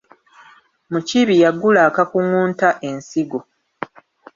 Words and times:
Mukiibi 0.91 1.35
yagula 1.43 1.79
akakungunta 1.89 2.67
ensigo. 2.89 3.39